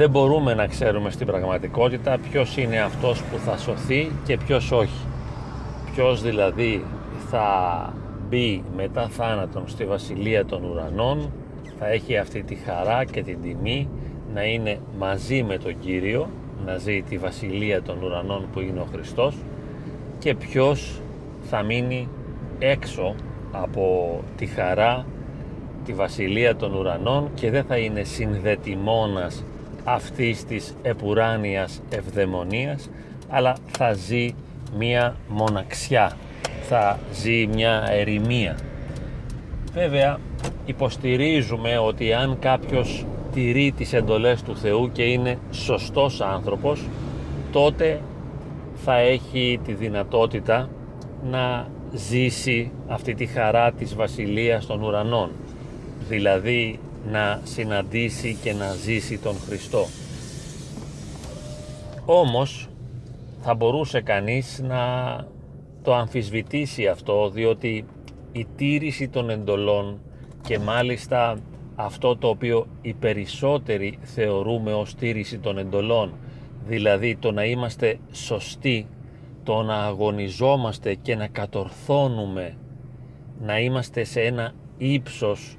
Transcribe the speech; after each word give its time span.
δεν 0.00 0.10
μπορούμε 0.10 0.54
να 0.54 0.66
ξέρουμε 0.66 1.10
στην 1.10 1.26
πραγματικότητα 1.26 2.18
ποιος 2.30 2.56
είναι 2.56 2.80
αυτός 2.80 3.22
που 3.22 3.38
θα 3.38 3.56
σωθεί 3.56 4.10
και 4.24 4.36
ποιος 4.36 4.72
όχι. 4.72 5.06
Ποιος 5.94 6.22
δηλαδή 6.22 6.84
θα 7.30 7.46
μπει 8.28 8.64
μετά 8.76 9.08
θάνατον 9.08 9.68
στη 9.68 9.84
Βασιλεία 9.84 10.44
των 10.44 10.64
Ουρανών, 10.64 11.32
θα 11.78 11.88
έχει 11.88 12.16
αυτή 12.16 12.42
τη 12.42 12.54
χαρά 12.54 13.04
και 13.04 13.22
την 13.22 13.42
τιμή 13.42 13.88
να 14.34 14.44
είναι 14.44 14.78
μαζί 14.98 15.42
με 15.42 15.58
τον 15.58 15.78
Κύριο, 15.78 16.28
να 16.66 16.76
ζει 16.76 17.02
τη 17.02 17.18
Βασιλεία 17.18 17.82
των 17.82 18.02
Ουρανών 18.02 18.46
που 18.52 18.60
είναι 18.60 18.80
ο 18.80 18.86
Χριστός 18.92 19.36
και 20.18 20.34
ποιος 20.34 21.00
θα 21.42 21.62
μείνει 21.62 22.08
έξω 22.58 23.14
από 23.52 24.20
τη 24.36 24.46
χαρά 24.46 25.06
τη 25.84 25.92
Βασιλεία 25.92 26.56
των 26.56 26.74
Ουρανών 26.74 27.30
και 27.34 27.50
δεν 27.50 27.64
θα 27.64 27.76
είναι 27.76 28.02
συνδετημόνας 28.02 29.44
αυτής 29.94 30.44
της 30.44 30.74
επουράνιας 30.82 31.82
ευδαιμονίας 31.90 32.90
αλλά 33.28 33.56
θα 33.78 33.92
ζει 33.92 34.34
μία 34.78 35.16
μοναξιά. 35.28 36.16
Θα 36.62 36.98
ζει 37.12 37.46
μια 37.46 37.86
ερημία. 37.90 38.58
Βέβαια 39.72 40.18
υποστηρίζουμε 40.64 41.78
ότι 41.78 42.12
αν 42.12 42.38
κάποιος 42.38 43.06
τηρεί 43.32 43.72
τις 43.76 43.92
εντολές 43.92 44.42
του 44.42 44.56
Θεού 44.56 44.92
και 44.92 45.02
είναι 45.02 45.38
σωστός 45.50 46.20
άνθρωπος 46.20 46.88
τότε 47.52 48.00
θα 48.74 48.94
έχει 48.94 49.60
τη 49.64 49.72
δυνατότητα 49.72 50.68
να 51.30 51.66
ζήσει 51.92 52.70
αυτή 52.88 53.14
τη 53.14 53.26
χαρά 53.26 53.72
της 53.72 53.94
Βασιλείας 53.94 54.66
των 54.66 54.82
Ουρανών. 54.82 55.30
Δηλαδή 56.08 56.78
να 57.10 57.40
συναντήσει 57.44 58.38
και 58.42 58.52
να 58.52 58.72
ζήσει 58.72 59.18
τον 59.18 59.34
Χριστό. 59.46 59.86
Όμως 62.04 62.68
θα 63.40 63.54
μπορούσε 63.54 64.00
κανείς 64.00 64.60
να 64.62 64.80
το 65.82 65.94
αμφισβητήσει 65.94 66.86
αυτό 66.86 67.30
διότι 67.30 67.84
η 68.32 68.46
τήρηση 68.56 69.08
των 69.08 69.30
εντολών 69.30 70.00
και 70.42 70.58
μάλιστα 70.58 71.38
αυτό 71.74 72.16
το 72.16 72.28
οποίο 72.28 72.66
οι 72.82 72.92
περισσότεροι 72.92 73.98
θεωρούμε 74.02 74.72
ως 74.72 74.94
τήρηση 74.94 75.38
των 75.38 75.58
εντολών 75.58 76.12
δηλαδή 76.66 77.16
το 77.16 77.32
να 77.32 77.44
είμαστε 77.44 77.98
σωστοί 78.12 78.86
το 79.42 79.62
να 79.62 79.74
αγωνιζόμαστε 79.74 80.94
και 80.94 81.16
να 81.16 81.26
κατορθώνουμε 81.26 82.56
να 83.40 83.60
είμαστε 83.60 84.04
σε 84.04 84.20
ένα 84.20 84.52
ύψος 84.78 85.56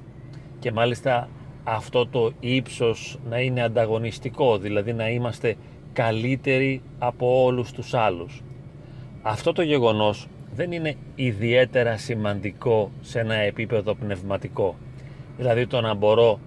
και 0.62 0.72
μάλιστα 0.72 1.28
αυτό 1.64 2.06
το 2.06 2.32
ύψος 2.40 3.18
να 3.28 3.40
είναι 3.40 3.62
ανταγωνιστικό 3.62 4.58
δηλαδή 4.58 4.92
να 4.92 5.08
είμαστε 5.08 5.56
καλύτεροι 5.92 6.82
από 6.98 7.44
όλους 7.44 7.72
τους 7.72 7.94
άλλους. 7.94 8.42
Αυτό 9.22 9.52
το 9.52 9.62
γεγονός 9.62 10.26
δεν 10.54 10.72
είναι 10.72 10.94
ιδιαίτερα 11.14 11.96
σημαντικό 11.96 12.90
σε 13.00 13.20
ένα 13.20 13.34
επίπεδο 13.34 13.94
πνευματικό. 13.94 14.76
Δηλαδή 15.36 15.66
το 15.66 15.80
να 15.80 15.94
μπορώ 15.94 16.38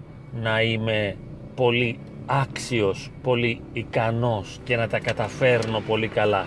να 0.42 0.62
είμαι 0.62 1.16
πολύ 1.54 1.98
άξιος, 2.26 3.10
πολύ 3.22 3.60
ικανός 3.72 4.58
και 4.64 4.76
να 4.76 4.88
τα 4.88 4.98
καταφέρνω 4.98 5.80
πολύ 5.80 6.08
καλά. 6.08 6.44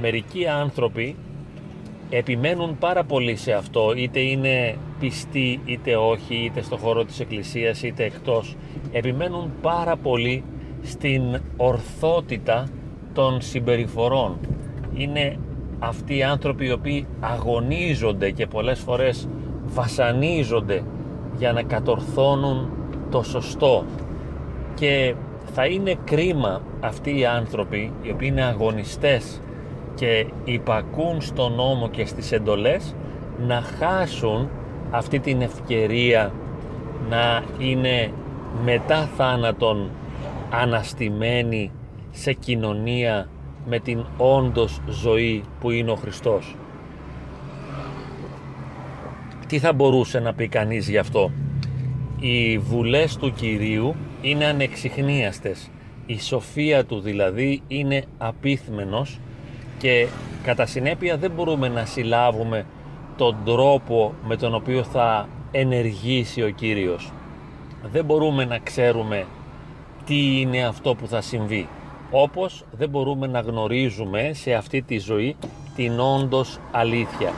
Μερικοί 0.00 0.46
άνθρωποι 0.46 1.16
επιμένουν 2.10 2.78
πάρα 2.78 3.04
πολύ 3.04 3.36
σε 3.36 3.52
αυτό 3.52 3.92
είτε 3.96 4.20
είναι 4.20 4.76
πιστοί 5.00 5.60
είτε 5.64 5.96
όχι 5.96 6.34
είτε 6.34 6.62
στο 6.62 6.76
χώρο 6.76 7.04
της 7.04 7.20
εκκλησίας 7.20 7.82
είτε 7.82 8.04
εκτός 8.04 8.56
επιμένουν 8.92 9.50
πάρα 9.62 9.96
πολύ 9.96 10.44
στην 10.82 11.40
ορθότητα 11.56 12.68
των 13.12 13.40
συμπεριφορών. 13.40 14.38
Είναι 14.94 15.38
αυτοί 15.78 16.16
οι 16.16 16.22
άνθρωποι 16.22 16.66
οι 16.66 16.72
οποίοι 16.72 17.06
αγωνίζονται 17.20 18.30
και 18.30 18.46
πολλές 18.46 18.78
φορές 18.78 19.28
βασανίζονται 19.64 20.82
για 21.38 21.52
να 21.52 21.62
κατορθώνουν 21.62 22.70
το 23.10 23.22
σωστό. 23.22 23.84
Και 24.74 25.14
θα 25.52 25.66
είναι 25.66 25.96
κρίμα 26.04 26.62
αυτοί 26.80 27.18
οι 27.18 27.26
άνθρωποι 27.26 27.92
οι 28.02 28.10
οποίοι 28.10 28.28
είναι 28.30 28.44
αγωνιστές 28.44 29.40
και 29.94 30.26
υπακούν 30.44 31.20
στον 31.20 31.52
νόμο 31.52 31.88
και 31.88 32.06
στις 32.06 32.32
εντολές 32.32 32.94
να 33.46 33.60
χάσουν 33.60 34.48
αυτή 34.90 35.18
την 35.18 35.40
ευκαιρία 35.40 36.32
να 37.08 37.42
είναι 37.58 38.12
μετά 38.64 39.08
θάνατον 39.16 39.90
αναστημένοι 40.50 41.70
σε 42.10 42.32
κοινωνία 42.32 43.28
με 43.66 43.78
την 43.78 44.04
όντως 44.16 44.80
ζωή 44.88 45.44
που 45.60 45.70
είναι 45.70 45.90
ο 45.90 45.94
Χριστός. 45.94 46.56
Τι 49.46 49.58
θα 49.58 49.72
μπορούσε 49.72 50.18
να 50.20 50.34
πει 50.34 50.48
κανείς 50.48 50.88
γι' 50.88 50.98
αυτό; 50.98 51.30
Οι 52.20 52.58
βουλές 52.58 53.16
του 53.16 53.32
Κυρίου 53.32 53.94
είναι 54.22 54.44
ανεξιχνίαστες. 54.44 55.70
Η 56.06 56.20
σοφία 56.20 56.84
του 56.84 57.00
δηλαδή 57.00 57.62
είναι 57.68 58.04
απίθμενος 58.18 59.18
και 59.78 60.06
κατά 60.44 60.66
συνέπεια 60.66 61.16
δεν 61.16 61.30
μπορούμε 61.30 61.68
να 61.68 61.84
συλλάβουμε 61.84 62.64
τον 63.20 63.36
τρόπο 63.44 64.12
με 64.24 64.36
τον 64.36 64.54
οποίο 64.54 64.82
θα 64.82 65.28
ενεργήσει 65.50 66.42
ο 66.42 66.50
Κύριος. 66.50 67.12
Δεν 67.92 68.04
μπορούμε 68.04 68.44
να 68.44 68.58
ξέρουμε 68.58 69.26
τι 70.06 70.40
είναι 70.40 70.64
αυτό 70.64 70.94
που 70.94 71.06
θα 71.06 71.20
συμβεί. 71.20 71.68
Όπως 72.10 72.64
δεν 72.72 72.88
μπορούμε 72.88 73.26
να 73.26 73.40
γνωρίζουμε 73.40 74.30
σε 74.34 74.54
αυτή 74.54 74.82
τη 74.82 74.98
ζωή 74.98 75.36
την 75.76 76.00
όντως 76.00 76.58
αλήθεια. 76.70 77.32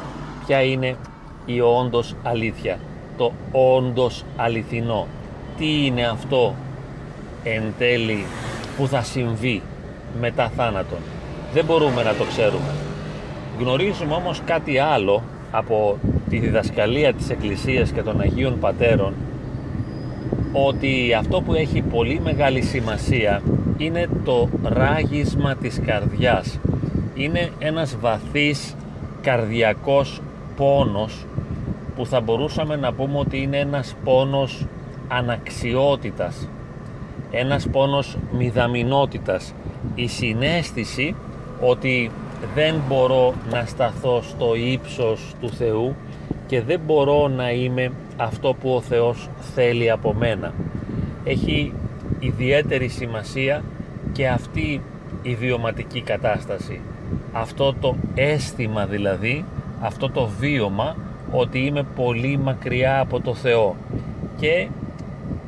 Ποια 0.46 0.62
είναι 0.62 0.96
η 1.46 1.60
όντως 1.60 2.14
αλήθεια; 2.22 2.78
Το 3.16 3.32
όντως 3.52 4.24
αληθινό. 4.36 5.06
Τι 5.56 5.86
είναι 5.86 6.06
αυτό 6.06 6.54
εν 7.42 7.62
τέλει 7.78 8.24
που 8.76 8.86
θα 8.86 9.02
συμβεί 9.02 9.62
μετά 10.20 10.48
θάνατον; 10.56 10.98
Δεν 11.52 11.64
μπορούμε 11.64 12.02
να 12.02 12.14
το 12.14 12.24
ξέρουμε. 12.24 12.74
Γνωρίζουμε 13.58 14.14
όμως 14.14 14.40
κάτι 14.44 14.78
άλλο 14.78 15.22
από 15.52 15.98
τη 16.28 16.38
διδασκαλία 16.38 17.14
της 17.14 17.30
Εκκλησίας 17.30 17.90
και 17.90 18.02
των 18.02 18.20
Αγίων 18.20 18.58
Πατέρων 18.58 19.14
ότι 20.52 21.14
αυτό 21.18 21.40
που 21.40 21.54
έχει 21.54 21.82
πολύ 21.82 22.20
μεγάλη 22.20 22.62
σημασία 22.62 23.42
είναι 23.76 24.08
το 24.24 24.48
ράγισμα 24.62 25.54
της 25.54 25.80
καρδιάς. 25.86 26.58
Είναι 27.14 27.50
ένας 27.58 27.96
βαθύς 28.00 28.76
καρδιακός 29.22 30.20
πόνος 30.56 31.26
που 31.96 32.06
θα 32.06 32.20
μπορούσαμε 32.20 32.76
να 32.76 32.92
πούμε 32.92 33.18
ότι 33.18 33.42
είναι 33.42 33.58
ένας 33.58 33.96
πόνος 34.04 34.66
αναξιότητας, 35.08 36.48
ένας 37.30 37.68
πόνος 37.68 38.16
μηδαμινότητας, 38.32 39.54
η 39.94 40.06
συνέστηση 40.06 41.14
ότι 41.60 42.10
δεν 42.54 42.74
μπορώ 42.88 43.34
να 43.50 43.64
σταθώ 43.64 44.22
στο 44.22 44.54
ύψος 44.54 45.34
του 45.40 45.48
Θεού 45.48 45.94
και 46.46 46.62
δεν 46.62 46.80
μπορώ 46.86 47.28
να 47.28 47.50
είμαι 47.50 47.92
αυτό 48.16 48.54
που 48.60 48.74
ο 48.74 48.80
Θεός 48.80 49.28
θέλει 49.54 49.90
από 49.90 50.14
μένα. 50.14 50.52
Έχει 51.24 51.72
ιδιαίτερη 52.18 52.88
σημασία 52.88 53.62
και 54.12 54.28
αυτή 54.28 54.82
η 55.22 55.34
βιωματική 55.34 56.00
κατάσταση. 56.00 56.80
Αυτό 57.32 57.74
το 57.80 57.96
αίσθημα 58.14 58.86
δηλαδή, 58.86 59.44
αυτό 59.80 60.10
το 60.10 60.30
βίωμα 60.38 60.96
ότι 61.30 61.58
είμαι 61.58 61.82
πολύ 61.96 62.38
μακριά 62.38 63.00
από 63.00 63.20
το 63.20 63.34
Θεό 63.34 63.76
και 64.40 64.68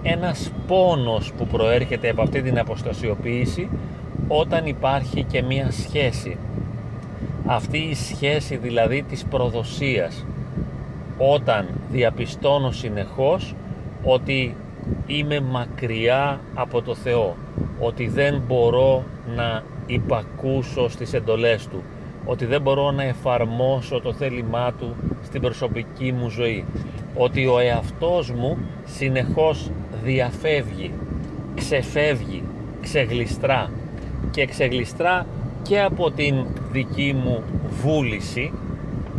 ένας 0.03 0.53
πόνος 0.67 1.33
που 1.37 1.47
προέρχεται 1.47 2.11
από 2.11 2.23
αυτή 2.23 2.43
την 2.43 2.59
αποστασιοποίηση 2.59 3.69
όταν 4.29 4.67
υπάρχει 4.67 5.23
και 5.23 5.43
μία 5.43 5.71
σχέση. 5.71 6.37
Αυτή 7.46 7.79
η 7.79 7.94
σχέση 7.94 8.56
δηλαδή 8.56 9.02
της 9.02 9.25
προδοσίας. 9.25 10.26
Όταν 11.19 11.69
διαπιστώνω 11.91 12.70
συνεχώς 12.70 13.55
ότι 14.02 14.56
είμαι 15.06 15.41
μακριά 15.41 16.41
από 16.55 16.82
το 16.82 16.94
Θεό. 16.94 17.37
Ότι 17.79 18.08
δεν 18.08 18.43
μπορώ 18.46 19.05
να 19.37 19.62
υπακούσω 19.87 20.88
στις 20.88 21.12
εντολές 21.12 21.67
Του. 21.67 21.82
Ότι 22.25 22.44
δεν 22.44 22.61
μπορώ 22.61 22.91
να 22.91 23.02
εφαρμόσω 23.02 24.00
το 24.00 24.12
θέλημά 24.12 24.73
Του 24.73 24.96
στην 25.25 25.41
προσωπική 25.41 26.12
μου 26.12 26.29
ζωή. 26.29 26.64
Ότι 27.14 27.46
ο 27.46 27.58
εαυτός 27.58 28.31
μου 28.31 28.58
συνεχώς 28.85 29.70
διαφεύγει, 30.05 30.91
ξεφεύγει, 31.55 32.43
ξεγλιστρά 32.81 33.70
και 34.31 34.46
ξεγλιστρά 34.46 35.26
και 35.65 35.81
από 35.81 36.11
την 36.11 36.47
δική 36.73 37.17
μου 37.25 37.43
βούληση 37.83 38.53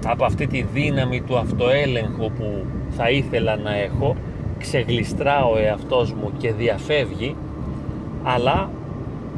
από 0.05 0.25
αυτή 0.25 0.47
τη 0.47 0.61
δύναμη 0.61 1.21
του 1.21 1.37
αυτοέλεγχου 1.37 2.31
που 2.31 2.65
θα 2.89 3.09
ήθελα 3.09 3.55
να 3.55 3.75
έχω 3.77 4.15
ξεγλιστρά 4.57 5.45
ο 5.45 5.57
εαυτός 5.57 6.13
μου 6.13 6.31
και 6.37 6.53
διαφεύγει 6.53 7.35
αλλά 8.23 8.69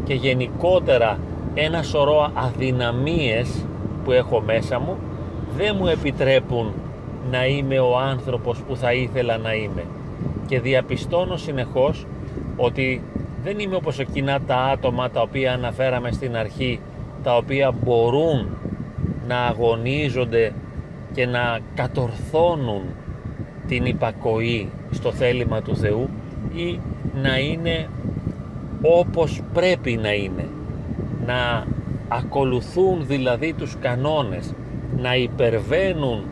και 0.03 0.13
γενικότερα 0.13 1.19
ένα 1.53 1.83
σωρό 1.83 2.31
αδυναμίες 2.33 3.65
που 4.03 4.11
έχω 4.11 4.41
μέσα 4.41 4.79
μου 4.79 4.97
δεν 5.57 5.75
μου 5.79 5.87
επιτρέπουν 5.87 6.73
να 7.31 7.45
είμαι 7.45 7.79
ο 7.79 7.97
άνθρωπος 7.97 8.59
που 8.67 8.75
θα 8.75 8.93
ήθελα 8.93 9.37
να 9.37 9.53
είμαι. 9.53 9.83
Και 10.45 10.59
διαπιστώνω 10.59 11.37
συνεχώς 11.37 12.05
ότι 12.57 13.01
δεν 13.43 13.59
είμαι 13.59 13.75
όπως 13.75 13.99
εκείνα 13.99 14.41
τα 14.41 14.55
άτομα 14.55 15.09
τα 15.09 15.21
οποία 15.21 15.53
αναφέραμε 15.53 16.11
στην 16.11 16.35
αρχή 16.35 16.79
τα 17.23 17.35
οποία 17.35 17.71
μπορούν 17.71 18.57
να 19.27 19.37
αγωνίζονται 19.37 20.53
και 21.13 21.25
να 21.25 21.59
κατορθώνουν 21.75 22.81
την 23.67 23.85
υπακοή 23.85 24.69
στο 24.91 25.11
θέλημα 25.11 25.61
του 25.61 25.75
Θεού 25.75 26.09
ή 26.53 26.79
να 27.21 27.39
είναι 27.39 27.89
όπως 28.81 29.41
πρέπει 29.53 29.95
να 30.01 30.13
είναι. 30.13 30.47
Να 31.25 31.65
ακολουθούν 32.07 33.05
δηλαδή 33.07 33.53
τους 33.53 33.75
κανόνες 33.81 34.53
να 34.97 35.15
υπερβαίνουν 35.15 36.23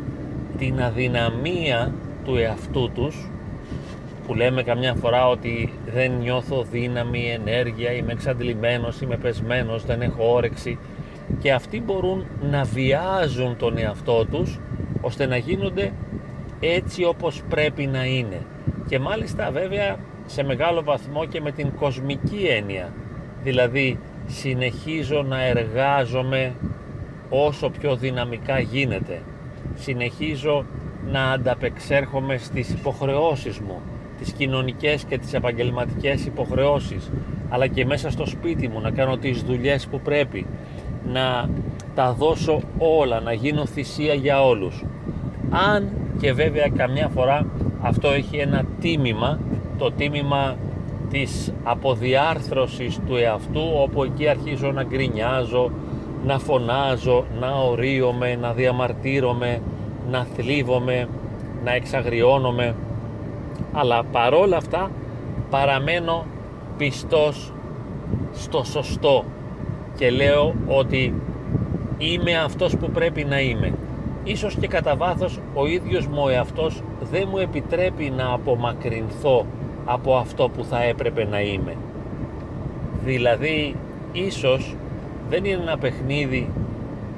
την 0.57 0.81
αδυναμία 0.81 1.93
του 2.23 2.35
εαυτού 2.35 2.91
τους 2.93 3.29
που 4.27 4.33
λέμε 4.33 4.63
καμιά 4.63 4.94
φορά 4.94 5.27
ότι 5.27 5.74
δεν 5.94 6.12
νιώθω 6.12 6.63
δύναμη, 6.63 7.31
ενέργεια, 7.31 7.92
είμαι 7.92 8.12
εξαντλημένος, 8.12 9.01
είμαι 9.01 9.18
πεσμένος, 9.18 9.86
δεν 9.86 10.01
έχω 10.01 10.33
όρεξη. 10.33 10.77
Και 11.39 11.54
αυτοί 11.54 11.81
μπορούν 11.81 12.25
να 12.42 12.63
βιάζουν 12.63 13.57
τον 13.57 13.77
εαυτό 13.77 14.25
τους 14.25 14.60
ώστε 15.01 15.25
να 15.25 15.38
γίνονται 15.38 15.92
έτσι 16.60 17.04
όπως 17.04 17.44
πρέπει 17.50 17.86
να 17.86 18.06
είναι. 18.06 18.42
Και 18.88 19.00
μάλιστα 19.00 19.51
βέβαια 19.51 19.98
σε 20.25 20.44
μεγάλο 20.44 20.83
βαθμό 20.83 21.25
και 21.25 21.42
με 21.42 21.51
την 21.51 21.75
κοσμική 21.75 22.45
έννοια. 22.50 22.94
Δηλαδή 23.44 24.00
συνεχίζω 24.27 25.22
να 25.22 25.44
εργάζομαι 25.44 26.54
όσο 27.30 27.69
πιο 27.69 27.95
δυναμικά 27.95 28.60
γίνεται. 28.60 29.22
Συνεχίζω 29.75 30.66
να 31.06 31.31
ανταπεξέρχομαι 31.31 32.38
στις 32.38 32.69
υποχρεώσεις 32.69 33.60
μου 33.60 33.81
τις 34.25 34.33
κοινωνικές 34.33 35.04
και 35.04 35.18
τις 35.18 35.33
επαγγελματικές 35.33 36.25
υποχρεώσεις 36.25 37.12
αλλά 37.50 37.68
και 37.68 37.86
μέσα 37.86 38.10
στο 38.10 38.25
σπίτι 38.25 38.68
μου 38.68 38.81
να 38.81 38.92
κάνω 38.92 39.18
τις 39.18 39.42
δουλειές 39.42 39.88
που 39.88 40.00
πρέπει 40.00 40.45
να 41.13 41.50
τα 41.95 42.13
δώσω 42.13 42.62
όλα, 42.77 43.19
να 43.19 43.33
γίνω 43.33 43.66
θυσία 43.66 44.13
για 44.13 44.45
όλους. 44.45 44.83
Αν 45.74 45.89
και 46.19 46.33
βέβαια 46.33 46.68
καμιά 46.69 47.07
φορά 47.07 47.45
αυτό 47.81 48.10
έχει 48.10 48.38
ένα 48.38 48.63
τίμημα 48.80 49.39
το 49.77 49.92
τίμημα 49.92 50.56
της 51.10 51.54
αποδιάρθρωσης 51.63 53.00
του 53.07 53.16
εαυτού 53.16 53.63
όπου 53.81 54.04
εκεί 54.04 54.27
αρχίζω 54.27 54.72
να 54.72 54.83
γκρινιάζω 54.83 55.72
να 56.25 56.39
φωνάζω, 56.39 57.25
να 57.39 57.51
ορίομαι, 57.51 58.36
να 58.36 58.54
διαμαρτύρομαι, 58.54 59.62
να 60.10 60.25
θλίβομαι, 60.36 61.07
να 61.63 61.74
εξαγριώνομαι 61.74 62.75
αλλά 63.75 64.04
παρόλα 64.04 64.57
αυτά 64.57 64.92
παραμένω 65.50 66.25
πιστός 66.77 67.54
στο 68.33 68.63
σωστό 68.63 69.25
και 69.98 70.10
λέω 70.10 70.56
ότι 70.68 71.13
είμαι 71.98 72.38
αυτός 72.38 72.77
που 72.77 72.89
πρέπει 72.89 73.24
να 73.24 73.39
είμαι. 73.39 73.74
Ίσως 74.24 74.56
και 74.56 74.68
κατά 74.68 74.95
βάθος 74.95 75.39
ο 75.54 75.66
ίδιος 75.66 76.07
μου 76.07 76.22
ο 76.24 76.30
εαυτός 76.30 76.81
δεν 77.12 77.27
μου 77.31 77.38
επιτρέπει 77.38 78.13
να 78.16 78.33
απομακρυνθώ 78.33 79.45
από 79.86 80.16
αυτό 80.16 80.50
που 80.50 80.63
θα 80.63 80.83
έπρεπε 80.83 81.25
να 81.25 81.42
είμαι. 81.42 81.75
Δηλαδή, 83.04 83.75
ίσως 84.12 84.75
δεν 85.30 85.45
είναι 85.45 85.62
ένα 85.62 85.77
παιχνίδι 85.77 86.50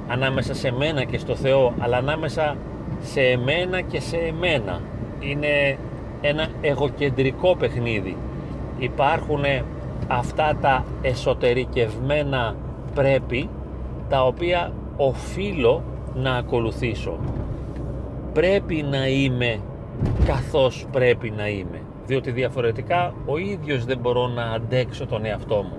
ανάμεσα 0.08 0.54
σε 0.54 0.72
μένα 0.72 1.04
και 1.04 1.18
στο 1.18 1.34
Θεό, 1.34 1.72
αλλά 1.78 1.96
ανάμεσα 1.96 2.56
σε 3.00 3.20
εμένα 3.20 3.80
και 3.80 4.00
σε 4.00 4.16
εμένα. 4.16 4.80
Είναι 5.20 5.78
ένα 6.20 6.48
εγωκεντρικό 6.60 7.56
παιχνίδι. 7.56 8.16
Υπάρχουν 8.78 9.40
αυτά 10.08 10.56
τα 10.60 10.84
εσωτερικευμένα 11.02 12.54
πρέπει 12.94 13.48
τα 14.08 14.26
οποία 14.26 14.72
οφείλω 14.96 15.82
να 16.14 16.32
ακολουθήσω. 16.34 17.18
Πρέπει 18.32 18.84
να 18.90 19.08
είμαι 19.08 19.60
καθώς 20.26 20.86
πρέπει 20.92 21.30
να 21.30 21.48
είμαι. 21.48 21.80
Διότι 22.06 22.30
διαφορετικά 22.30 23.14
ο 23.26 23.38
ίδιος 23.38 23.84
δεν 23.84 23.98
μπορώ 23.98 24.26
να 24.26 24.42
αντέξω 24.42 25.06
τον 25.06 25.24
εαυτό 25.24 25.54
μου. 25.54 25.76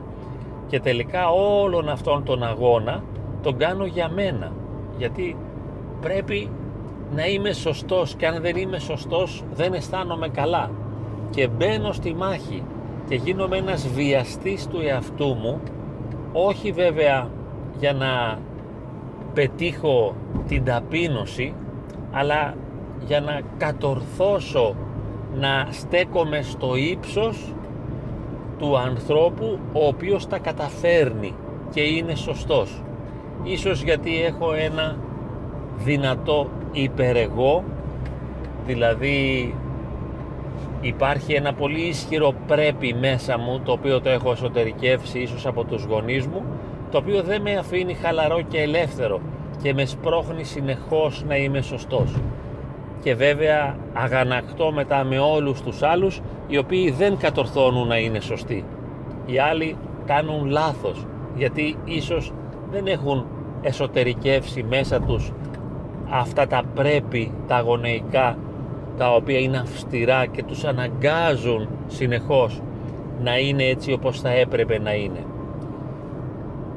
Και 0.68 0.80
τελικά 0.80 1.30
όλον 1.30 1.90
αυτόν 1.90 2.24
τον 2.24 2.44
αγώνα 2.44 3.04
τον 3.42 3.58
κάνω 3.58 3.86
για 3.86 4.10
μένα. 4.10 4.52
Γιατί 4.98 5.36
πρέπει 6.02 6.50
να 7.16 7.26
είμαι 7.28 7.54
σωστός 7.54 8.16
και 8.16 8.28
αν 8.28 8.42
δεν 8.42 8.56
είμαι 8.56 8.80
σωστός 8.80 9.44
δεν 9.54 9.74
αισθάνομαι 9.74 10.30
καλά. 10.30 10.72
Και 11.30 11.48
μπαίνω 11.48 11.92
στη 11.92 12.14
μάχη 12.14 12.64
και 13.08 13.16
γίνομαι 13.16 13.58
ένας 13.58 13.88
βιαστής 13.88 14.68
του 14.68 14.82
εαυτού 14.82 15.36
μου 15.36 15.60
όχι 16.32 16.72
βέβαια 16.72 17.30
για 17.78 17.94
να 17.94 18.40
πετύχω 19.34 20.16
την 20.48 20.64
ταπείνωση 20.64 21.54
αλλά 22.12 22.56
για 23.06 23.22
να 23.22 23.42
κατορθώσω 23.58 24.76
να 25.36 25.68
στέκομαι 25.70 26.42
στο 26.42 26.76
ύψος 26.76 27.54
του 28.58 28.78
ανθρώπου 28.78 29.60
ο 29.74 29.88
οποίος 29.88 30.28
τα 30.28 30.40
καταφέρνει 30.40 31.34
και 31.70 31.82
είναι 31.82 32.16
σωστός. 32.16 32.84
Ίσως 33.44 33.82
γιατί 33.82 34.24
έχω 34.24 34.54
ένα 34.54 34.98
δυνατό 35.78 36.50
υπερεγώ 36.72 37.64
δηλαδή 38.66 39.56
υπάρχει 40.82 41.34
ένα 41.34 41.54
πολύ 41.54 41.82
ισχυρό 41.82 42.34
πρέπει 42.48 42.96
μέσα 43.00 43.38
μου 43.38 43.60
το 43.66 43.72
οποίο 43.72 44.02
το 44.02 44.10
έχω 44.10 44.32
εσωτερικεύσει 44.32 45.20
ίσως 45.20 45.46
από 45.46 45.64
τους 45.64 45.84
γονείς 45.84 46.28
μου 46.28 46.44
το 46.92 46.98
οποίο 46.98 47.24
δεν 47.24 47.42
με 47.42 47.56
αφήνει 47.56 47.94
χαλαρό 47.94 48.42
και 48.42 48.62
ελεύθερο 48.62 49.22
και 49.62 49.74
με 49.74 49.86
σπρώχνει 49.86 50.44
συνεχώς 50.44 51.24
να 51.28 51.36
είμαι 51.36 51.62
σωστός. 51.62 52.16
Και 53.04 53.16
βέβαια 53.16 53.76
αγανακτώ 53.94 54.72
μετά 54.72 55.04
με 55.04 55.20
όλους 55.20 55.62
τους 55.62 55.82
άλλους 55.82 56.22
οι 56.48 56.58
οποίοι 56.58 56.92
δεν 56.92 57.18
κατορθώνουν 57.18 57.88
να 57.88 57.98
είναι 57.98 58.20
σωστοί. 58.20 58.66
Οι 59.26 59.40
άλλοι 59.40 59.78
κάνουν 60.06 60.46
λάθος 60.46 61.06
γιατί 61.36 61.76
ίσως 61.86 62.34
δεν 62.72 62.88
έχουν 62.88 63.26
εσωτερικεύσει 63.62 64.64
μέσα 64.64 65.02
τους 65.02 65.32
αυτά 66.10 66.48
τα 66.48 66.64
πρέπει 66.76 67.32
τα 67.48 67.60
γονεϊκά 67.60 68.38
τα 68.98 69.14
οποία 69.14 69.40
είναι 69.40 69.58
αυστηρά 69.58 70.26
και 70.26 70.44
τους 70.44 70.64
αναγκάζουν 70.64 71.68
συνεχώς 71.88 72.62
να 73.22 73.38
είναι 73.38 73.64
έτσι 73.64 73.92
όπως 73.92 74.20
θα 74.22 74.30
έπρεπε 74.30 74.80
να 74.80 74.94
είναι. 74.94 75.24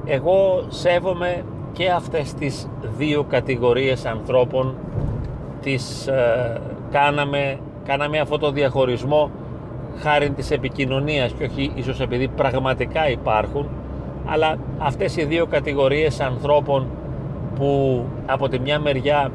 Εγώ 0.04 0.64
σέβομαι 0.68 1.44
και 1.72 1.90
αυτές 1.90 2.34
τις 2.34 2.68
δύο 2.98 3.24
κατηγορίες 3.24 4.04
ανθρώπων 4.06 4.74
τις 5.62 6.06
ε, 6.06 6.60
κάναμε, 6.90 7.58
κάναμε 7.84 8.18
αυτό 8.18 8.38
το 8.38 8.50
διαχωρισμό 8.50 9.30
χάρη 9.98 10.30
της 10.30 10.50
επικοινωνίας 10.50 11.32
και 11.32 11.44
όχι 11.44 11.72
ίσως 11.74 12.00
επειδή 12.00 12.28
πραγματικά 12.28 13.10
υπάρχουν 13.10 13.68
αλλά 14.26 14.56
αυτές 14.78 15.16
οι 15.16 15.24
δύο 15.24 15.46
κατηγορίες 15.46 16.20
ανθρώπων 16.20 16.86
που 17.54 18.04
από 18.26 18.48
τη 18.48 18.58
μια 18.58 18.78
μεριά 18.78 19.30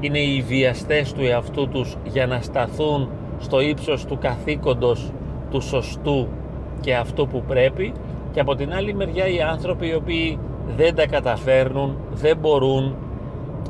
είναι 0.00 0.18
οι 0.18 0.42
βιαστές 0.42 1.12
του 1.12 1.24
εαυτού 1.24 1.68
τους 1.68 1.96
για 2.04 2.26
να 2.26 2.40
σταθούν 2.40 3.08
στο 3.38 3.60
ύψος 3.60 4.04
του 4.04 4.18
καθήκοντος 4.18 5.12
του 5.50 5.60
σωστού 5.60 6.28
και 6.80 6.94
αυτού 6.94 7.28
που 7.28 7.42
πρέπει 7.46 7.92
και 8.32 8.40
από 8.40 8.54
την 8.54 8.72
άλλη 8.72 8.94
μεριά 8.94 9.26
οι 9.26 9.40
άνθρωποι 9.40 9.86
οι 9.86 9.94
οποίοι 9.94 10.38
δεν 10.76 10.94
τα 10.94 11.06
καταφέρνουν, 11.06 11.96
δεν 12.12 12.36
μπορούν 12.36 12.94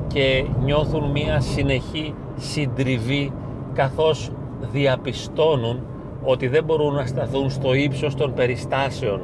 και 0.06 0.44
νιώθουν 0.64 1.10
μια 1.10 1.40
συνεχή 1.40 2.14
συντριβή 2.36 3.32
καθώς 3.72 4.30
διαπιστώνουν 4.72 5.82
ότι 6.22 6.48
δεν 6.48 6.64
μπορούν 6.64 6.94
να 6.94 7.06
σταθούν 7.06 7.50
στο 7.50 7.74
ύψος 7.74 8.14
των 8.14 8.34
περιστάσεων 8.34 9.20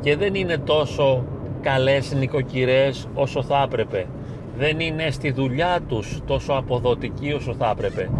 και 0.00 0.16
δεν 0.16 0.34
είναι 0.34 0.58
τόσο 0.58 1.24
καλές 1.64 2.14
νοικοκυρές 2.14 3.08
όσο 3.14 3.42
θα 3.42 3.62
έπρεπε. 3.62 4.06
Δεν 4.58 4.80
είναι 4.80 5.10
στη 5.10 5.30
δουλειά 5.30 5.80
τους 5.88 6.18
τόσο 6.26 6.52
αποδοτικοί 6.52 7.32
όσο 7.32 7.54
θα 7.54 7.70
έπρεπε. 7.70 8.10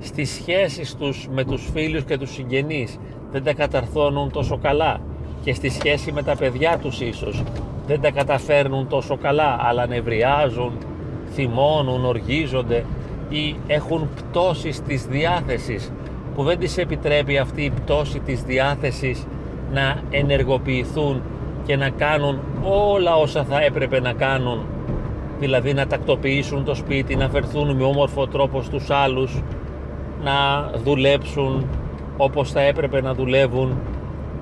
Στις 0.00 0.30
σχέσεις 0.30 0.94
τους 0.94 1.28
με 1.30 1.44
τους 1.44 1.70
φίλους 1.72 2.04
και 2.04 2.18
τους 2.18 2.32
συγγενείς 2.32 2.98
δεν 3.32 3.44
τα 3.44 3.52
καταρθώνουν 3.52 4.30
τόσο 4.30 4.58
καλά 4.58 5.00
και 5.42 5.54
στη 5.54 5.68
σχέση 5.68 6.12
με 6.12 6.22
τα 6.22 6.36
παιδιά 6.36 6.78
τους 6.78 7.00
ίσως 7.00 7.42
δεν 7.86 8.00
τα 8.00 8.10
καταφέρνουν 8.10 8.88
τόσο 8.88 9.16
καλά 9.16 9.56
αλλά 9.60 9.86
νευριάζουν, 9.86 10.72
θυμώνουν, 11.34 12.04
οργίζονται 12.04 12.84
ή 13.28 13.56
έχουν 13.66 14.08
πτώσεις 14.16 14.82
της 14.82 15.06
διάθεσης 15.06 15.92
που 16.34 16.42
δεν 16.42 16.58
τις 16.58 16.78
επιτρέπει 16.78 17.38
αυτή 17.38 17.62
η 17.62 17.70
πτώση 17.70 18.20
της 18.20 18.42
διάθεσης 18.42 19.26
να 19.72 20.02
ενεργοποιηθούν 20.10 21.22
και 21.66 21.76
να 21.76 21.90
κάνουν 21.90 22.40
όλα 22.62 23.16
όσα 23.16 23.44
θα 23.44 23.62
έπρεπε 23.62 24.00
να 24.00 24.12
κάνουν 24.12 24.66
δηλαδή 25.38 25.74
να 25.74 25.86
τακτοποιήσουν 25.86 26.64
το 26.64 26.74
σπίτι, 26.74 27.16
να 27.16 27.28
φερθούν 27.28 27.76
με 27.76 27.84
όμορφο 27.84 28.26
τρόπο 28.26 28.62
στους 28.62 28.90
άλλους, 28.90 29.42
να 30.22 30.70
δουλέψουν 30.84 31.66
όπως 32.16 32.50
θα 32.50 32.60
έπρεπε 32.60 33.00
να 33.00 33.14
δουλεύουν 33.14 33.78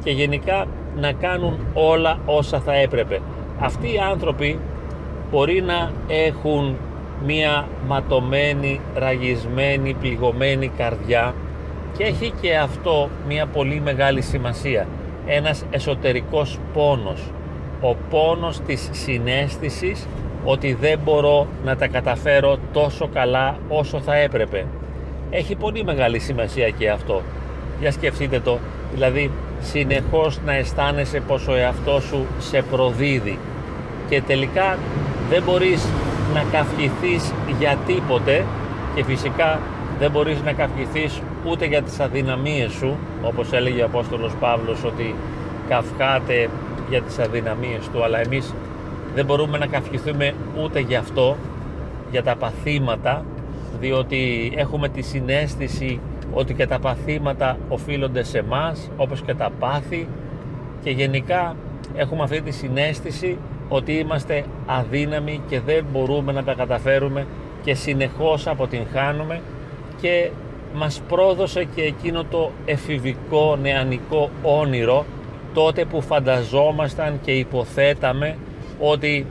και 0.05 0.11
γενικά 0.11 0.67
να 0.97 1.13
κάνουν 1.13 1.59
όλα 1.75 2.19
όσα 2.27 2.61
θα 2.61 2.75
έπρεπε. 2.75 3.21
Αυτοί 3.61 3.87
οι 3.87 3.99
άνθρωποι 4.11 4.59
μπορεί 5.31 5.63
να 5.63 5.91
έχουν 6.09 6.77
μία 7.27 7.69
ματωμένη, 7.87 8.81
ραγισμένη, 8.95 9.95
πληγωμένη 10.01 10.69
καρδιά 10.69 11.35
και 11.97 12.05
έχει 12.05 12.33
και 12.41 12.57
αυτό 12.57 13.09
μία 13.29 13.47
πολύ 13.47 13.81
μεγάλη 13.85 14.23
σημασία. 14.23 14.87
Ένας 15.27 15.65
εσωτερικός 15.71 16.59
πόνος. 16.73 17.21
Ο 17.81 17.95
πόνος 18.11 18.61
της 18.61 18.89
συνέστησης 18.93 20.07
ότι 20.45 20.75
δεν 20.75 20.99
μπορώ 21.05 21.47
να 21.65 21.77
τα 21.77 21.87
καταφέρω 21.87 22.57
τόσο 22.73 23.09
καλά 23.15 23.57
όσο 23.69 24.01
θα 24.01 24.15
έπρεπε. 24.17 24.67
Έχει 25.31 25.55
πολύ 25.55 25.85
μεγάλη 25.85 26.19
σημασία 26.19 26.71
και 26.71 26.91
αυτό. 26.91 27.23
Για 27.81 27.93
σκεφτείτε 27.93 28.41
το, 28.41 28.59
δηλαδή 28.93 29.31
συνεχώς 29.61 30.41
να 30.45 30.55
αισθάνεσαι 30.55 31.21
πως 31.21 31.49
ο 31.49 31.55
εαυτός 31.55 32.05
σου 32.05 32.27
σε 32.39 32.63
προδίδει 32.71 33.39
και 34.09 34.23
τελικά 34.23 34.79
δεν 35.31 35.43
μπορείς 35.43 35.89
να 36.35 36.45
καυχηθείς 36.53 37.33
για 37.59 37.79
τίποτε 37.87 38.45
και 38.95 39.05
φυσικά 39.05 39.61
δεν 39.99 40.11
μπορείς 40.11 40.43
να 40.43 40.53
καυχηθείς 40.53 41.21
ούτε 41.51 41.67
για 41.67 41.83
τις 41.83 42.01
αδυναμίες 42.01 42.73
σου 42.73 42.97
όπως 43.23 43.53
έλεγε 43.53 43.83
ο 43.83 43.85
Απόστολος 43.85 44.33
Παύλος 44.41 44.85
ότι 44.85 45.15
καυχάται 45.69 46.49
για 46.89 47.03
τις 47.03 47.19
αδυναμίες 47.19 47.89
του 47.93 48.05
αλλά 48.05 48.21
εμείς 48.21 48.55
δεν 49.15 49.25
μπορούμε 49.25 49.59
να 49.59 49.67
καυχηθούμε 49.67 50.35
ούτε 50.63 50.81
για 50.81 50.99
αυτό 50.99 51.37
για 52.11 52.23
τα 52.23 52.37
παθήματα 52.37 53.25
διότι 53.81 54.53
έχουμε 54.57 54.89
τη 54.89 55.03
συνέστηση 55.03 56.01
ότι 56.33 56.55
και 56.55 56.67
τα 56.67 56.79
παθήματα 56.79 57.59
οφείλονται 57.69 58.23
σε 58.23 58.43
μας 58.43 58.91
όπως 58.97 59.23
και 59.23 59.35
τα 59.35 59.51
πάθη 59.59 60.09
και 60.83 60.91
γενικά 60.91 61.57
έχουμε 61.95 62.23
αυτή 62.23 62.41
τη 62.41 62.51
συνέστηση 62.51 63.39
ότι 63.69 63.93
είμαστε 63.93 64.45
αδύναμοι 64.67 65.41
και 65.49 65.61
δεν 65.61 65.85
μπορούμε 65.93 66.33
να 66.33 66.45
τα 66.45 66.55
καταφέρουμε 66.55 67.27
και 67.63 67.75
συνεχώς 67.75 68.47
αποτυγχάνουμε 68.47 69.41
και 70.01 70.31
μας 70.75 71.03
πρόδωσε 71.09 71.65
και 71.75 71.83
εκείνο 71.83 72.25
το 72.25 72.51
εφηβικό 72.65 73.57
νεανικό 73.63 74.31
όνειρο 74.43 75.05
τότε 75.55 75.85
που 75.85 76.01
φανταζόμασταν 76.01 77.21
και 77.23 77.33
υποθέταμε 77.33 78.37
ότι 78.81 79.27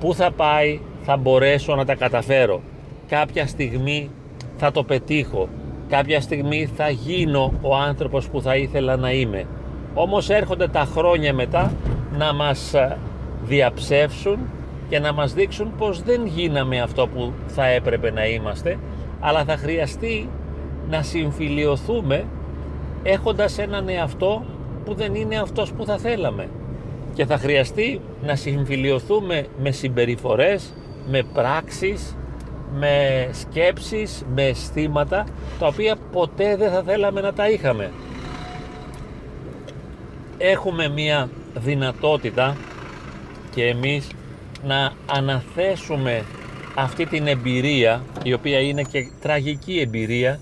πού 0.00 0.14
θα 0.14 0.30
πάει 0.30 0.80
θα 1.02 1.16
μπορέσω 1.16 1.74
να 1.74 1.84
τα 1.84 1.94
καταφέρω. 1.94 2.60
Κάποια 3.08 3.46
στιγμή 3.46 4.10
θα 4.56 4.72
το 4.72 4.82
πετύχω. 4.84 5.48
Κάποια 5.88 6.20
στιγμή 6.20 6.70
θα 6.76 6.88
γίνω 6.88 7.52
ο 7.60 7.76
άνθρωπος 7.76 8.28
που 8.28 8.40
θα 8.40 8.56
ήθελα 8.56 8.96
να 8.96 9.12
είμαι. 9.12 9.46
Όμως 9.94 10.30
έρχονται 10.30 10.68
τα 10.68 10.88
χρόνια 10.94 11.34
μετά 11.34 11.72
να 12.18 12.32
μας 12.34 12.74
ε, 12.74 12.98
διαψεύσουν 13.42 14.38
και 14.88 14.98
να 14.98 15.12
μας 15.12 15.32
δείξουν 15.32 15.72
πως 15.78 16.02
δεν 16.02 16.26
γίναμε 16.26 16.80
αυτό 16.80 17.06
που 17.06 17.32
θα 17.46 17.66
έπρεπε 17.66 18.10
να 18.10 18.26
είμαστε 18.26 18.78
αλλά 19.20 19.44
θα 19.44 19.56
χρειαστεί 19.56 20.28
να 20.90 21.02
συμφιλιωθούμε 21.02 22.24
έχοντας 23.02 23.58
έναν 23.58 23.88
εαυτό 23.88 24.44
που 24.84 24.94
δεν 24.94 25.14
είναι 25.14 25.38
αυτός 25.38 25.72
που 25.72 25.84
θα 25.84 25.98
θέλαμε 25.98 26.48
και 27.14 27.26
θα 27.26 27.38
χρειαστεί 27.38 28.00
να 28.22 28.34
συμφιλιωθούμε 28.34 29.46
με 29.62 29.70
συμπεριφορές, 29.70 30.74
με 31.08 31.22
πράξεις, 31.32 32.16
με 32.72 33.28
σκέψεις, 33.32 34.24
με 34.34 34.42
αισθήματα 34.42 35.26
τα 35.58 35.66
οποία 35.66 35.96
ποτέ 36.12 36.56
δεν 36.56 36.70
θα 36.70 36.82
θέλαμε 36.82 37.20
να 37.20 37.32
τα 37.32 37.48
είχαμε. 37.48 37.90
Έχουμε 40.38 40.88
μία 40.88 41.28
δυνατότητα 41.54 42.56
και 43.54 43.66
εμείς 43.66 44.08
να 44.64 44.92
αναθέσουμε 45.06 46.24
αυτή 46.74 47.06
την 47.06 47.26
εμπειρία 47.26 48.02
η 48.22 48.32
οποία 48.32 48.60
είναι 48.60 48.82
και 48.82 49.08
τραγική 49.20 49.78
εμπειρία 49.80 50.40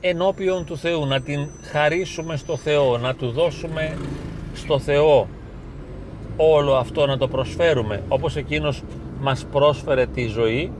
ενώπιον 0.00 0.64
του 0.64 0.76
Θεού 0.76 1.06
να 1.06 1.20
την 1.20 1.46
χαρίσουμε 1.62 2.36
στο 2.36 2.56
Θεό 2.56 2.98
να 2.98 3.14
του 3.14 3.30
δώσουμε 3.30 3.98
στο 4.54 4.78
Θεό 4.78 5.28
όλο 6.36 6.74
αυτό 6.74 7.06
να 7.06 7.18
το 7.18 7.28
προσφέρουμε 7.28 8.02
όπως 8.08 8.36
εκείνος 8.36 8.82
μας 9.20 9.46
πρόσφερε 9.52 10.06
τη 10.06 10.26
ζωή 10.26 10.72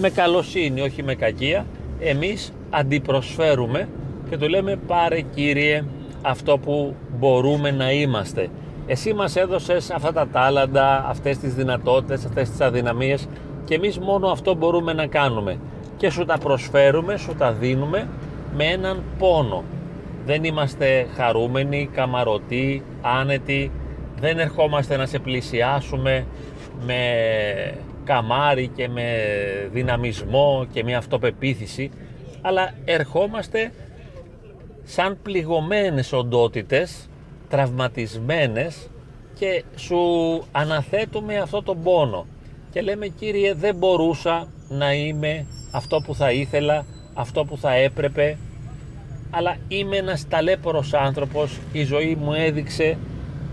με 0.00 0.10
καλοσύνη 0.10 0.80
όχι 0.80 1.02
με 1.02 1.14
κακία 1.14 1.66
εμείς 2.00 2.52
αντιπροσφέρουμε 2.70 3.88
και 4.30 4.36
του 4.36 4.48
λέμε 4.48 4.76
πάρε 4.76 5.20
Κύριε 5.20 5.84
αυτό 6.22 6.58
που 6.58 6.94
μπορούμε 7.18 7.70
να 7.70 7.92
είμαστε 7.92 8.48
εσύ 8.90 9.14
μας 9.14 9.36
έδωσες 9.36 9.90
αυτά 9.90 10.12
τα 10.12 10.28
τάλαντα, 10.28 11.04
αυτές 11.08 11.38
τις 11.38 11.54
δυνατότητες, 11.54 12.24
αυτές 12.24 12.50
τις 12.50 12.60
αδυναμίες 12.60 13.28
και 13.64 13.74
εμείς 13.74 13.98
μόνο 13.98 14.28
αυτό 14.28 14.54
μπορούμε 14.54 14.92
να 14.92 15.06
κάνουμε. 15.06 15.58
Και 15.96 16.10
σου 16.10 16.24
τα 16.24 16.38
προσφέρουμε, 16.38 17.16
σου 17.16 17.34
τα 17.38 17.52
δίνουμε 17.52 18.08
με 18.54 18.64
έναν 18.64 19.02
πόνο. 19.18 19.64
Δεν 20.24 20.44
είμαστε 20.44 21.06
χαρούμενοι, 21.16 21.88
καμαρωτοί, 21.92 22.82
άνετοι. 23.00 23.70
Δεν 24.20 24.38
ερχόμαστε 24.38 24.96
να 24.96 25.06
σε 25.06 25.18
πλησιάσουμε 25.18 26.26
με 26.80 27.02
καμάρι 28.04 28.68
και 28.68 28.88
με 28.88 29.12
δυναμισμό 29.72 30.66
και 30.72 30.84
με 30.84 30.94
αυτοπεποίθηση 30.94 31.90
αλλά 32.40 32.74
ερχόμαστε 32.84 33.72
σαν 34.84 35.18
πληγωμένες 35.22 36.12
οντότητες 36.12 37.08
τραυματισμένες 37.48 38.90
και 39.38 39.64
σου 39.76 39.98
αναθέτουμε 40.52 41.38
αυτό 41.38 41.62
το 41.62 41.74
πόνο. 41.74 42.26
Και 42.70 42.80
λέμε 42.80 43.06
Κύριε 43.06 43.54
δεν 43.54 43.74
μπορούσα 43.76 44.48
να 44.68 44.92
είμαι 44.94 45.46
αυτό 45.70 46.00
που 46.06 46.14
θα 46.14 46.32
ήθελα 46.32 46.84
αυτό 47.14 47.44
που 47.44 47.56
θα 47.56 47.74
έπρεπε 47.74 48.36
αλλά 49.30 49.56
είμαι 49.68 49.96
ένας 49.96 50.28
ταλέπορος 50.28 50.94
άνθρωπος. 50.94 51.58
Η 51.72 51.84
ζωή 51.84 52.16
μου 52.20 52.32
έδειξε 52.32 52.98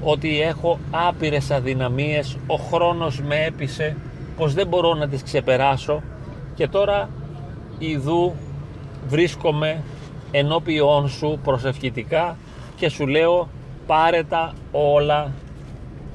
ότι 0.04 0.42
έχω 0.42 0.80
άπειρες 0.92 1.52
αδυναμίες, 1.52 2.38
ο 2.48 2.56
χρόνος 2.56 3.22
με 3.22 3.46
έπεισε 3.46 3.96
πως 4.38 4.54
δεν 4.54 4.68
μπορώ 4.68 4.94
να 4.94 5.08
τις 5.08 5.24
ξεπεράσω. 5.24 6.02
Και 6.56 6.68
τώρα 6.68 7.10
ιδού 7.78 8.34
βρίσκομαι 9.08 9.84
ενώπιόν 10.32 11.10
σου 11.10 11.40
προσευχητικά 11.44 12.38
και 12.76 12.90
σου 12.90 13.08
λέω 13.08 13.50
πάρε 13.88 14.24
τα 14.24 14.54
όλα. 14.72 15.32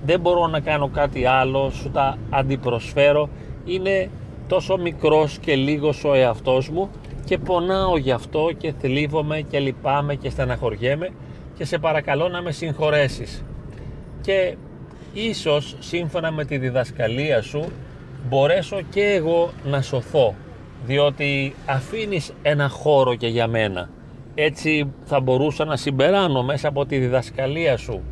Δεν 0.04 0.20
μπορώ 0.20 0.46
να 0.46 0.60
κάνω 0.60 0.88
κάτι 0.88 1.24
άλλο 1.24 1.70
σου 1.70 1.90
τα 1.90 2.18
αντιπροσφέρω. 2.30 3.28
Είναι 3.64 4.10
τόσο 4.48 4.76
μικρός 4.76 5.38
και 5.38 5.54
λίγος 5.54 6.04
ο 6.04 6.14
εαυτός 6.14 6.68
μου 6.68 6.90
και 7.32 7.38
πονάω 7.38 7.96
γι' 7.96 8.10
αυτό 8.10 8.50
και 8.58 8.72
θλίβομαι 8.80 9.40
και 9.40 9.58
λυπάμαι 9.58 10.14
και 10.14 10.30
στεναχωριέμαι 10.30 11.08
και 11.56 11.64
σε 11.64 11.78
παρακαλώ 11.78 12.28
να 12.28 12.42
με 12.42 12.52
συγχωρέσεις. 12.52 13.44
Και 14.20 14.56
ίσως 15.12 15.76
σύμφωνα 15.78 16.30
με 16.30 16.44
τη 16.44 16.58
διδασκαλία 16.58 17.42
σου 17.42 17.64
μπορέσω 18.28 18.80
και 18.90 19.02
εγώ 19.02 19.50
να 19.64 19.82
σωθώ 19.82 20.34
διότι 20.86 21.54
αφήνεις 21.66 22.32
ένα 22.42 22.68
χώρο 22.68 23.14
και 23.14 23.26
για 23.26 23.46
μένα. 23.46 23.90
Έτσι 24.34 24.92
θα 25.04 25.20
μπορούσα 25.20 25.64
να 25.64 25.76
συμπεράνω 25.76 26.42
μέσα 26.42 26.68
από 26.68 26.86
τη 26.86 26.98
διδασκαλία 26.98 27.76
σου 27.76 28.02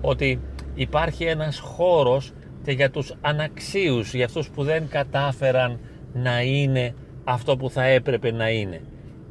ότι 0.00 0.40
υπάρχει 0.74 1.24
ένας 1.24 1.58
χώρος 1.58 2.32
και 2.64 2.72
για 2.72 2.90
τους 2.90 3.14
αναξίους, 3.20 4.14
για 4.14 4.24
αυτούς 4.24 4.48
που 4.48 4.62
δεν 4.62 4.88
κατάφεραν 4.88 5.78
να 6.12 6.42
είναι 6.42 6.94
αυτό 7.24 7.56
που 7.56 7.70
θα 7.70 7.84
έπρεπε 7.84 8.32
να 8.32 8.50
είναι. 8.50 8.80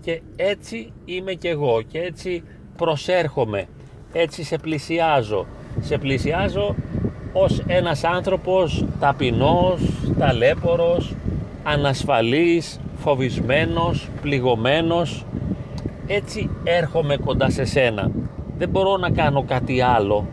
Και 0.01 0.21
έτσι 0.35 0.91
είμαι 1.05 1.33
και 1.33 1.49
εγώ 1.49 1.81
και 1.81 1.99
έτσι 1.99 2.43
προσέρχομαι, 2.77 3.65
έτσι 4.13 4.43
σε 4.43 4.57
πλησιάζω 4.57 5.45
σε 5.81 5.97
πλησιάζω 5.97 6.75
ως 7.33 7.63
ένας 7.67 8.03
άνθρωπος 8.03 8.85
ταπεινός, 8.99 9.81
ταλέπορος, 10.17 11.15
ανασφαλής, 11.63 12.79
φοβισμένος, 12.97 14.09
πληγωμένος. 14.21 15.25
Έτσι 16.07 16.49
έρχομαι 16.63 17.17
κοντά 17.17 17.49
σε 17.49 17.65
σένα. 17.65 18.11
Δεν 18.57 18.69
μπορώ 18.69 18.97
να 18.97 19.09
κάνω 19.09 19.43
κάτι 19.43 19.81
άλλο. 19.81 20.27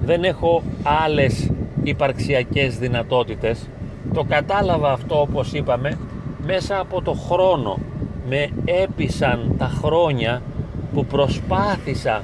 Δεν 0.00 0.24
έχω 0.24 0.62
άλλες 1.04 1.50
υπαρξιακές 1.82 2.78
δυνατότητες. 2.78 3.68
Το 4.14 4.24
κατάλαβα 4.24 4.92
αυτό 4.92 5.20
όπως 5.20 5.52
είπαμε 5.52 5.98
μέσα 6.50 6.78
από 6.78 7.02
το 7.02 7.12
χρόνο. 7.12 7.78
Με 8.28 8.50
έπισαν 8.64 9.54
τα 9.58 9.66
χρόνια 9.66 10.42
που 10.94 11.04
προσπάθησα 11.04 12.22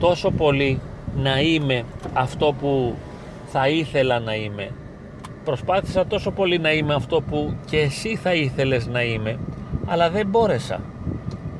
τόσο 0.00 0.30
πολύ 0.30 0.80
να 1.16 1.40
είμαι 1.40 1.84
αυτό 2.12 2.54
που 2.60 2.94
θα 3.46 3.68
ήθελα 3.68 4.18
να 4.18 4.34
είμαι. 4.34 4.70
Προσπάθησα 5.44 6.06
τόσο 6.06 6.30
πολύ 6.30 6.58
να 6.58 6.72
είμαι 6.72 6.94
αυτό 6.94 7.20
που 7.20 7.54
και 7.70 7.78
εσύ 7.78 8.16
θα 8.16 8.34
ήθελες 8.34 8.86
να 8.86 9.02
είμαι, 9.02 9.38
αλλά 9.86 10.10
δεν 10.10 10.26
μπόρεσα. 10.26 10.80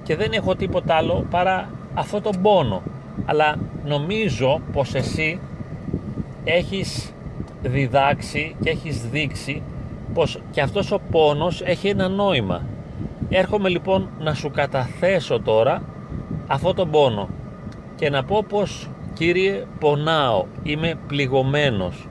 Και 0.03 0.17
δεν 0.17 0.33
έχω 0.33 0.55
τίποτα 0.55 0.95
άλλο 0.95 1.27
παρά 1.31 1.71
αυτό 1.95 2.21
τον 2.21 2.43
πόνο. 2.43 2.83
Αλλά 3.25 3.57
νομίζω 3.85 4.61
πως 4.73 4.95
εσύ 4.95 5.39
έχεις 6.45 7.13
διδάξει 7.63 8.57
και 8.63 8.71
έχεις 8.71 9.09
δείξει 9.11 9.63
πως 10.15 10.39
και 10.51 10.61
αυτός 10.61 10.93
ο 10.93 11.01
πόνος 11.11 11.63
έχει 11.65 11.89
ένα 11.89 12.09
νόημα. 12.09 12.67
Έρχομαι 13.29 13.69
λοιπόν 13.69 14.09
να 14.19 14.35
σου 14.35 14.51
καταθέσω 14.51 15.41
τώρα 15.41 15.83
αυτό 16.47 16.75
τον 16.75 16.91
πόνο 16.91 17.29
και 17.95 18.11
να 18.11 18.25
πω 18.25 18.45
πως 18.49 18.89
Κύριε 19.15 19.67
πονάω, 19.79 20.45
είμαι 20.63 20.95
πληγωμένος 21.07 22.09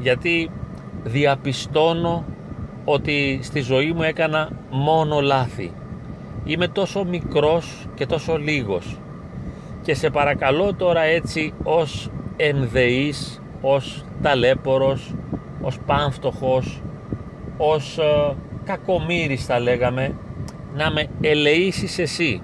γιατί 0.00 0.50
διαπιστώνω 1.04 2.24
ότι 2.84 3.38
στη 3.42 3.60
ζωή 3.60 3.92
μου 3.92 4.02
έκανα 4.02 4.50
μόνο 4.70 5.20
λάθη. 5.20 5.72
Είμαι 6.44 6.68
τόσο 6.68 7.04
μικρός 7.04 7.86
και 7.94 8.06
τόσο 8.06 8.36
λίγος 8.36 8.98
και 9.82 9.94
σε 9.94 10.10
παρακαλώ 10.10 10.74
τώρα 10.74 11.00
έτσι 11.00 11.52
ως 11.62 12.10
ενδεής, 12.36 13.42
ως 13.60 14.04
ταλέπορος, 14.22 15.14
ως 15.62 15.78
πάμφτωχος, 15.86 16.82
ως 17.56 17.98
ε, 17.98 18.34
κακομύρης 18.64 19.44
θα 19.44 19.60
λέγαμε, 19.60 20.14
να 20.74 20.90
με 20.90 21.06
ελεήσεις 21.20 21.98
εσύ. 21.98 22.42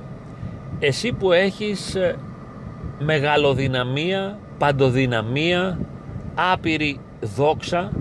Εσύ 0.79 1.13
που 1.13 1.33
έχεις 1.33 1.95
ε, 1.95 2.17
μεγαλοδυναμία, 2.99 4.39
παντοδυναμία, 4.59 5.79
άπειρη 6.53 6.99
δόξα, 7.21 7.93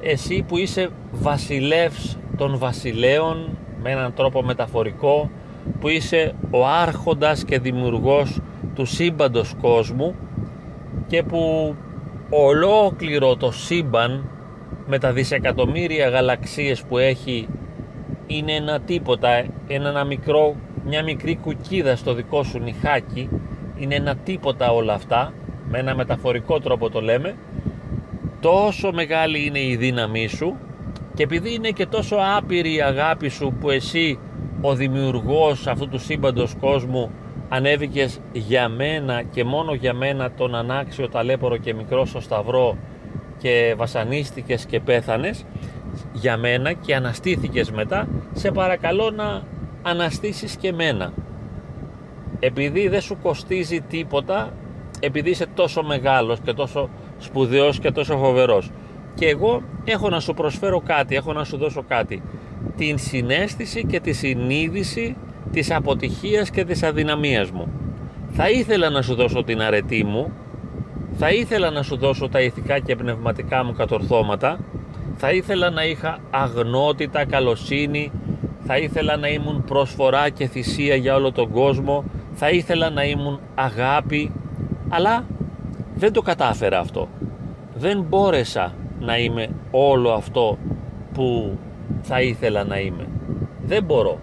εσύ 0.00 0.44
που 0.48 0.58
είσαι 0.58 0.88
βασιλεύς 1.12 2.18
των 2.36 2.58
βασιλέων 2.58 3.58
με 3.82 3.90
έναν 3.90 4.14
τρόπο 4.14 4.42
μεταφορικό, 4.42 5.30
που 5.80 5.88
είσαι 5.88 6.34
ο 6.50 6.66
άρχοντας 6.66 7.44
και 7.44 7.58
δημιουργός 7.58 8.40
του 8.74 8.84
σύμπαντος 8.84 9.54
κόσμου 9.60 10.14
και 11.06 11.22
που 11.22 11.74
ολόκληρο 12.30 13.36
το 13.36 13.50
σύμπαν 13.50 14.24
με 14.86 14.98
τα 14.98 15.12
δισεκατομμύρια 15.12 16.08
γαλαξίες 16.08 16.82
που 16.82 16.98
έχει 16.98 17.48
είναι 18.26 18.52
ένα 18.52 18.80
τίποτα, 18.80 19.44
ένα 19.66 20.04
μικρό, 20.04 20.56
μια 20.86 21.02
μικρή 21.02 21.36
κουκίδα 21.36 21.96
στο 21.96 22.14
δικό 22.14 22.42
σου 22.42 22.58
νυχάκι. 22.58 23.28
Είναι 23.76 23.94
ένα 23.94 24.16
τίποτα 24.16 24.72
όλα 24.72 24.94
αυτά. 24.94 25.32
Με 25.68 25.78
ένα 25.78 25.94
μεταφορικό 25.94 26.60
τρόπο 26.60 26.90
το 26.90 27.00
λέμε. 27.00 27.34
Τόσο 28.40 28.92
μεγάλη 28.92 29.44
είναι 29.46 29.60
η 29.60 29.76
δύναμή 29.76 30.26
σου. 30.26 30.56
Και 31.14 31.22
επειδή 31.22 31.54
είναι 31.54 31.70
και 31.70 31.86
τόσο 31.86 32.16
άπειρη 32.36 32.74
η 32.74 32.82
αγάπη 32.82 33.28
σου 33.28 33.56
που 33.60 33.70
εσύ 33.70 34.18
ο 34.60 34.74
δημιουργός 34.74 35.66
αυτού 35.66 35.88
του 35.88 35.98
σύμπαντος 35.98 36.54
κόσμου 36.60 37.10
ανέβηκες 37.48 38.20
για 38.32 38.68
μένα 38.68 39.22
και 39.22 39.44
μόνο 39.44 39.74
για 39.74 39.94
μένα 39.94 40.30
τον 40.30 40.54
ανάξιο 40.54 41.08
ταλέπορο 41.08 41.56
και 41.56 41.74
μικρό 41.74 42.04
στο 42.04 42.20
σταυρό 42.20 42.76
και 43.42 43.74
βασανίστηκες 43.76 44.66
και 44.66 44.80
πέθανες 44.80 45.44
για 46.12 46.36
μένα 46.36 46.72
και 46.72 46.94
αναστήθηκες 46.94 47.70
μετά 47.70 48.08
σε 48.32 48.50
παρακαλώ 48.50 49.10
να 49.10 49.42
αναστήσεις 49.82 50.56
και 50.56 50.72
μένα. 50.72 51.12
Επειδή 52.40 52.88
δεν 52.88 53.00
σου 53.00 53.18
κοστίζει 53.22 53.80
τίποτα 53.80 54.52
επειδή 55.00 55.30
είσαι 55.30 55.46
τόσο 55.54 55.82
μεγάλος 55.82 56.40
και 56.40 56.52
τόσο 56.52 56.90
σπουδαίος 57.18 57.78
και 57.78 57.90
τόσο 57.90 58.16
φοβερός 58.16 58.70
και 59.14 59.28
εγώ 59.28 59.62
έχω 59.84 60.08
να 60.08 60.20
σου 60.20 60.34
προσφέρω 60.34 60.80
κάτι, 60.80 61.14
έχω 61.14 61.32
να 61.32 61.44
σου 61.44 61.56
δώσω 61.56 61.84
κάτι. 61.88 62.22
Την 62.76 62.98
συνέστηση 62.98 63.84
και 63.84 64.00
τη 64.00 64.12
συνείδηση 64.12 65.16
της 65.52 65.70
αποτυχίας 65.70 66.50
και 66.50 66.64
της 66.64 66.82
αδυναμίας 66.82 67.50
μου. 67.50 67.68
Θα 68.30 68.50
ήθελα 68.50 68.90
να 68.90 69.02
σου 69.02 69.14
δώσω 69.14 69.42
την 69.42 69.60
αρετή 69.60 70.04
μου 70.04 70.32
θα 71.16 71.30
ήθελα 71.30 71.70
να 71.70 71.82
σου 71.82 71.96
δώσω 71.96 72.28
τα 72.28 72.40
ηθικά 72.40 72.78
και 72.78 72.96
πνευματικά 72.96 73.64
μου 73.64 73.72
κατορθώματα. 73.72 74.58
Θα 75.16 75.32
ήθελα 75.32 75.70
να 75.70 75.84
είχα 75.84 76.18
αγνότητα, 76.30 77.24
καλοσύνη. 77.24 78.12
Θα 78.64 78.78
ήθελα 78.78 79.16
να 79.16 79.28
ήμουν 79.28 79.64
προσφορά 79.64 80.28
και 80.28 80.46
θυσία 80.46 80.94
για 80.94 81.14
όλο 81.14 81.32
τον 81.32 81.50
κόσμο. 81.50 82.04
Θα 82.32 82.50
ήθελα 82.50 82.90
να 82.90 83.04
ήμουν 83.04 83.40
αγάπη. 83.54 84.32
Αλλά 84.88 85.24
δεν 85.94 86.12
το 86.12 86.22
κατάφερα 86.22 86.78
αυτό. 86.78 87.08
Δεν 87.74 88.04
μπόρεσα 88.08 88.74
να 89.00 89.18
είμαι 89.18 89.48
όλο 89.70 90.10
αυτό 90.10 90.58
που 91.12 91.58
θα 92.02 92.20
ήθελα 92.20 92.64
να 92.64 92.78
είμαι. 92.78 93.06
Δεν 93.62 93.84
μπορώ. 93.84 94.18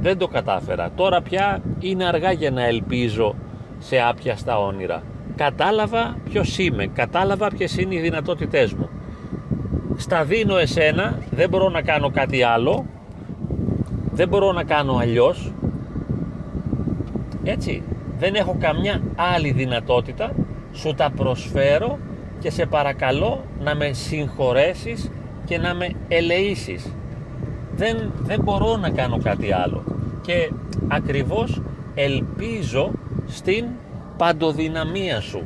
Δεν 0.00 0.18
το 0.18 0.28
κατάφερα. 0.28 0.90
Τώρα 0.96 1.22
πια 1.22 1.62
είναι 1.80 2.04
αργά 2.06 2.32
για 2.32 2.50
να 2.50 2.66
ελπίζω 2.66 3.34
σε 3.78 4.00
άπιαστα 4.00 4.58
όνειρα 4.58 5.02
κατάλαβα 5.36 6.16
ποιος 6.30 6.58
είμαι 6.58 6.86
κατάλαβα 6.86 7.48
ποιες 7.48 7.76
είναι 7.76 7.94
οι 7.94 8.00
δυνατότητές 8.00 8.72
μου. 8.72 8.88
Στα 9.96 10.24
δίνω 10.24 10.56
εσένα 10.56 11.18
δεν 11.30 11.48
μπορώ 11.48 11.68
να 11.68 11.82
κάνω 11.82 12.10
κάτι 12.10 12.42
άλλο 12.42 12.84
δεν 14.14 14.28
μπορώ 14.28 14.52
να 14.52 14.64
κάνω 14.64 14.96
αλλιώς. 14.96 15.52
Έτσι 17.42 17.82
δεν 18.18 18.34
έχω 18.34 18.56
καμιά 18.60 19.02
άλλη 19.16 19.50
δυνατότητα 19.50 20.32
σου 20.72 20.94
τα 20.94 21.10
προσφέρω 21.16 21.98
και 22.38 22.50
σε 22.50 22.66
παρακαλώ 22.66 23.44
να 23.60 23.74
με 23.74 23.92
συγχωρέσεις 23.92 25.10
και 25.44 25.58
να 25.58 25.74
με 25.74 25.90
ελεήσεις. 26.08 26.94
Δεν, 27.76 28.12
δεν 28.22 28.40
μπορώ 28.42 28.76
να 28.76 28.90
κάνω 28.90 29.18
κάτι 29.22 29.52
άλλο. 29.52 29.84
Και 30.20 30.50
ακριβώς 30.88 31.62
ελπίζω 31.94 32.90
στην 33.26 33.64
παντοδυναμία 34.16 35.20
σου 35.20 35.42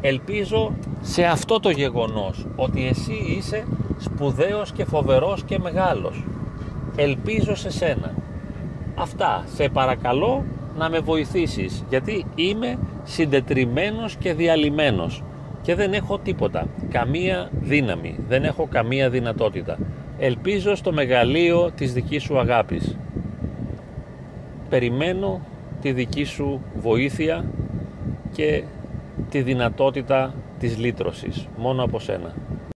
ελπίζω 0.00 0.72
σε 1.00 1.24
αυτό 1.24 1.60
το 1.60 1.70
γεγονός 1.70 2.46
ότι 2.56 2.86
εσύ 2.86 3.36
είσαι 3.38 3.66
σπουδαίος 3.98 4.72
και 4.72 4.84
φοβερός 4.84 5.42
και 5.44 5.58
μεγάλος 5.58 6.24
ελπίζω 6.96 7.54
σε 7.54 7.70
σένα 7.70 8.14
αυτά 8.94 9.44
σε 9.54 9.68
παρακαλώ 9.68 10.44
να 10.76 10.88
με 10.90 10.98
βοηθήσεις 10.98 11.84
γιατί 11.88 12.24
είμαι 12.34 12.78
συντετριμένος 13.04 14.16
και 14.16 14.34
διαλυμένος 14.34 15.22
και 15.62 15.74
δεν 15.74 15.92
έχω 15.92 16.18
τίποτα, 16.18 16.66
καμία 16.90 17.50
δύναμη, 17.60 18.18
δεν 18.28 18.44
έχω 18.44 18.66
καμία 18.70 19.10
δυνατότητα. 19.10 19.78
Ελπίζω 20.18 20.74
στο 20.74 20.92
μεγαλείο 20.92 21.70
της 21.74 21.92
δικής 21.92 22.22
σου 22.22 22.38
αγάπης. 22.38 22.96
Περιμένω 24.68 25.40
τη 25.80 25.92
δική 25.92 26.24
σου 26.24 26.60
βοήθεια 26.74 27.44
και 28.32 28.64
τη 29.30 29.42
δυνατότητα 29.42 30.34
της 30.58 30.78
λύτρωσης, 30.78 31.46
μόνο 31.56 31.82
από 31.84 31.98
σένα. 31.98 32.34